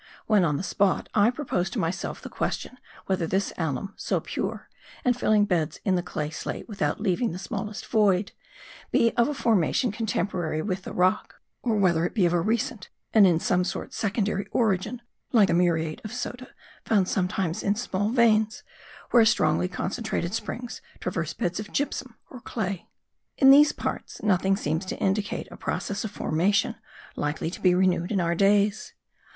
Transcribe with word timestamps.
When 0.25 0.43
on 0.43 0.57
the 0.57 0.63
spot, 0.63 1.09
I 1.13 1.29
proposed 1.29 1.73
to 1.73 1.79
myself 1.79 2.23
the 2.23 2.27
question 2.29 2.79
whether 3.05 3.27
this 3.27 3.53
alum, 3.55 3.93
so 3.95 4.19
pure, 4.19 4.67
and 5.05 5.15
filling 5.15 5.45
beds 5.45 5.79
in 5.85 5.93
the 5.93 6.01
clay 6.01 6.31
slate 6.31 6.67
without 6.67 6.99
leaving 6.99 7.33
the 7.33 7.37
smallest 7.37 7.85
void, 7.85 8.31
be 8.89 9.11
of 9.11 9.27
a 9.27 9.35
formation 9.35 9.91
contemporary 9.91 10.63
with 10.63 10.81
the 10.85 10.91
rock, 10.91 11.35
or 11.61 11.75
whether 11.75 12.03
it 12.03 12.15
be 12.15 12.25
of 12.25 12.33
a 12.33 12.41
recent, 12.41 12.89
and 13.13 13.27
in 13.27 13.39
some 13.39 13.63
sort 13.63 13.93
secondary, 13.93 14.47
origin, 14.47 15.03
like 15.33 15.49
the 15.49 15.53
muriate 15.53 16.01
of 16.03 16.11
soda, 16.11 16.47
found 16.83 17.07
sometimes 17.07 17.61
in 17.61 17.75
small 17.75 18.09
veins, 18.09 18.63
where 19.11 19.23
strongly 19.23 19.67
concentrated 19.67 20.33
springs 20.33 20.81
traverse 20.99 21.33
beds 21.33 21.59
of 21.59 21.71
gypsum 21.71 22.15
or 22.31 22.41
clay. 22.41 22.87
In 23.37 23.51
these 23.51 23.71
parts 23.71 24.19
nothing 24.23 24.55
seems 24.57 24.83
to 24.85 24.97
indicate 24.97 25.47
a 25.51 25.57
process 25.57 26.03
of 26.03 26.09
formation 26.09 26.73
likely 27.15 27.51
to 27.51 27.61
be 27.61 27.75
renewed 27.75 28.11
in 28.11 28.19
our 28.19 28.33
days. 28.33 28.95